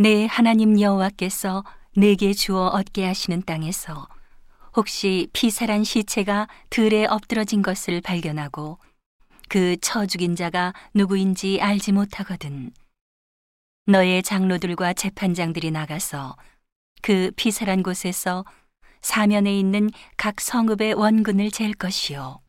[0.00, 1.64] 내 하나님 여호와께서
[1.96, 4.06] 내게 주어 얻게 하시는 땅에서
[4.76, 8.78] 혹시 피살한 시체가 들에 엎드러진 것을 발견하고
[9.48, 12.70] 그 처 죽인 자가 누구인지 알지 못하거든.
[13.86, 16.36] 너의 장로들과 재판장들이 나가서
[17.02, 18.44] 그 피살한 곳에서
[19.00, 22.40] 사면에 있는 각 성읍의 원근을 잴 것이요.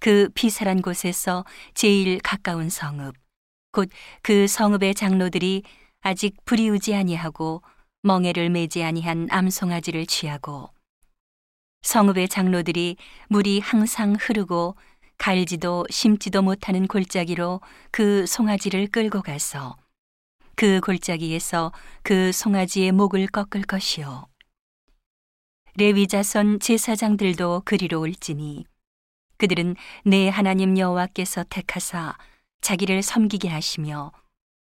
[0.00, 1.44] 그 피살한 곳에서
[1.74, 3.14] 제일 가까운 성읍
[3.72, 3.90] 곧
[4.22, 5.64] 그 성읍의 장로들이
[6.00, 7.62] 아직 불이우지 아니하고
[8.02, 10.70] 멍에를 매지 아니한 암송아지를 취하고
[11.82, 12.96] 성읍의 장로들이
[13.28, 14.76] 물이 항상 흐르고
[15.16, 19.76] 갈지도 심지도 못하는 골짜기로 그 송아지를 끌고 가서
[20.54, 24.26] 그 골짜기에서 그 송아지의 목을 꺾을 것이요.
[25.76, 28.64] 레위 자손 제사장들도 그리로 올지니
[29.36, 32.16] 그들은 내 하나님 여호와께서 택하사
[32.60, 34.12] 자기를 섬기게 하시며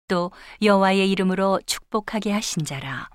[0.08, 0.30] 또
[0.62, 3.08] 여호와의 이름으로 축복하게 하신 자라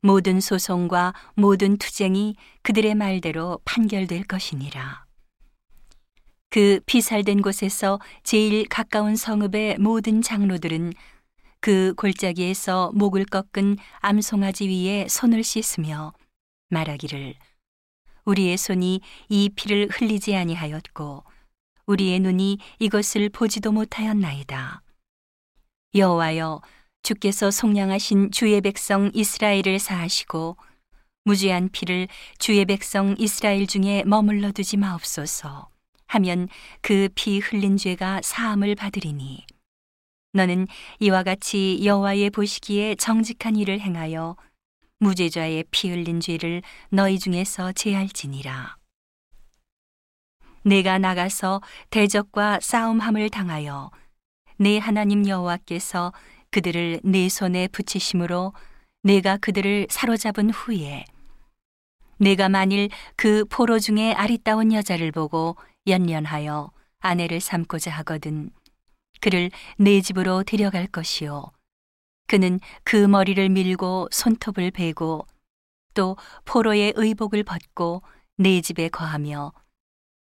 [0.00, 5.04] 모든 소송과 모든 투쟁이 그들의 말대로 판결될 것이니라
[6.50, 10.92] 그 피살된 곳에서 제일 가까운 성읍의 모든 장로들은
[11.60, 16.12] 그 골짜기에서 목을 꺾은 암송아지 위에 손을 씻으며
[16.68, 17.34] 말하기를
[18.24, 21.24] 우리의 손이 이 피를 흘리지 아니하였고
[21.86, 24.83] 우리의 눈이 이것을 보지도 못하였나이다.
[25.94, 26.60] 여호와여
[27.02, 30.56] 주께서 속량하신 주의 백성 이스라엘을 사하시고
[31.24, 35.68] 무죄한 피를 주의 백성 이스라엘 중에 머물러 두지 마옵소서
[36.06, 36.48] 하면
[36.80, 39.46] 그 피 흘린 죄가 사함을 받으리니
[40.32, 40.66] 너는
[40.98, 44.36] 이와 같이 여호와의 보시기에 정직한 일을 행하여
[44.98, 48.76] 무죄자의 피 흘린 죄를 너희 중에서 제할지니라.
[50.64, 53.90] 내가 나가서 대적과 싸움함을 당하여
[54.56, 56.12] 내 하나님 여호와께서
[56.50, 58.52] 그들을 내 손에 붙이심으로
[59.02, 61.04] 내가 그들을 사로잡은 후에
[62.18, 65.56] 내가 만일 그 포로 중에 아리따운 여자를 보고
[65.86, 66.70] 연연하여
[67.00, 68.50] 아내를 삼고자 하거든
[69.20, 71.50] 그를 내 집으로 데려갈 것이요.
[72.26, 75.26] 그는 그 머리를 밀고 손톱을 베고
[75.94, 78.02] 또 포로의 의복을 벗고
[78.36, 79.52] 내 집에 거하며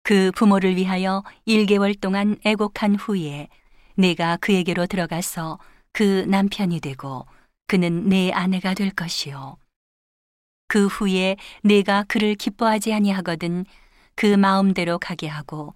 [0.03, 3.47] 그 부모를 위하여 1개월 동안 애곡한 후에
[3.97, 5.57] 내가 그에게로 들어가서
[5.91, 7.25] 그 남편이 되고
[7.65, 9.57] 그는 내 아내가 될 것이요.
[10.67, 13.65] 그 후에 내가 그를 기뻐하지 아니하거든
[14.15, 15.73] 그 마음대로 가게 하고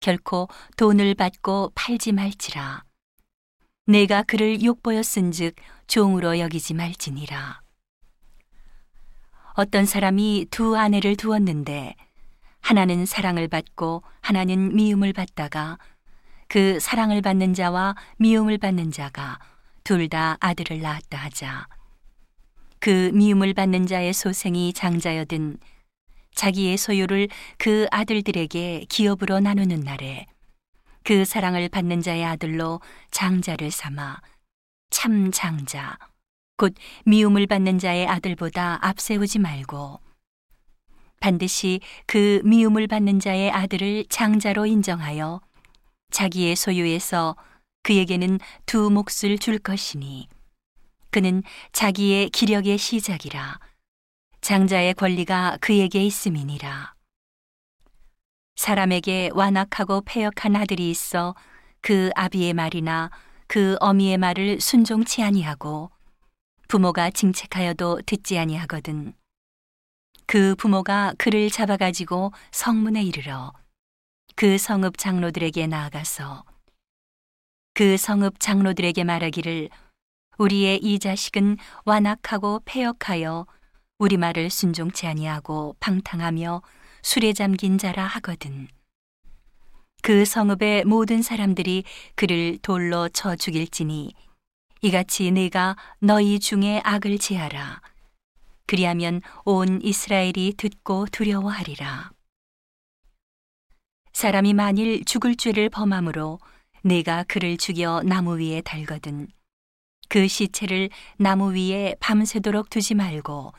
[0.00, 2.84] 결코 돈을 받고 팔지 말지라.
[3.86, 5.56] 내가 그를 욕보였은즉
[5.88, 7.62] 종으로 여기지 말지니라.
[9.54, 11.96] 어떤 사람이 두 아내를 두었는데
[12.60, 15.78] 하나는 사랑을 받고 하나는 미움을 받다가
[16.48, 19.38] 그 사랑을 받는 자와 미움을 받는 자가
[19.84, 21.66] 둘 다 아들을 낳았다 하자.
[22.78, 25.58] 그 미움을 받는 자의 소생이 장자여든
[26.34, 30.26] 자기의 소유를 그 아들들에게 기업으로 나누는 날에
[31.02, 32.80] 그 사랑을 받는 자의 아들로
[33.10, 34.20] 장자를 삼아
[34.90, 35.98] 참 장자,
[36.56, 36.74] 곧
[37.04, 40.00] 미움을 받는 자의 아들보다 앞세우지 말고
[41.20, 45.40] 반드시 그 미움을 받는 자의 아들을 장자로 인정하여
[46.10, 47.36] 자기의 소유에서
[47.82, 50.28] 그에게는 두 몫을 줄 것이니
[51.10, 53.58] 그는 자기의 기력의 시작이라
[54.40, 56.94] 장자의 권리가 그에게 있음이니라.
[58.56, 61.34] 사람에게 완악하고 패역한 아들이 있어
[61.80, 63.10] 그 아비의 말이나
[63.46, 65.90] 그 어미의 말을 순종치 아니하고
[66.68, 69.14] 부모가 징책하여도 듣지 아니하거든.
[70.26, 73.52] 그 부모가 그를 잡아가지고 성문에 이르러
[74.38, 76.44] 그 성읍 장로들에게 나아가서
[77.72, 79.70] 그 성읍 장로들에게 말하기를
[80.36, 83.46] 우리의 이 자식은 완악하고 패역하여
[83.98, 86.60] 우리 말을 순종치 아니하고 방탕하며
[87.00, 88.68] 술에 잠긴 자라 하거든.
[90.02, 94.12] 그 성읍의 모든 사람들이 그를 돌로 쳐 죽일지니
[94.82, 97.80] 이같이 내가 너희 중에 악을 제하라.
[98.66, 102.15] 그리하면 온 이스라엘이 듣고 두려워하리라.
[104.16, 106.38] 사람이 만일 죽을 죄를 범함으로
[106.80, 109.28] 내가 그를 죽여 나무 위에 달거든.
[110.08, 113.52] 그 시체를 나무 위에 밤새도록 두지 말고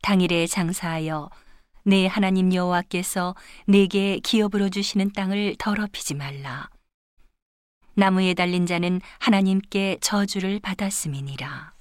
[0.00, 1.28] 당일에 장사하여
[1.82, 3.34] 내 하나님 여호와께서
[3.66, 6.70] 내게 기업으로 주시는 땅을 더럽히지 말라.
[7.92, 11.73] 나무에 달린 자는 하나님께 저주를 받았음이니라.